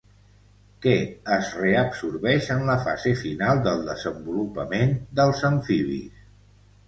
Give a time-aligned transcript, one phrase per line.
[0.83, 0.93] Què
[1.35, 6.25] es reabsorbeix en la fase final del desenvolupament dels amfibis?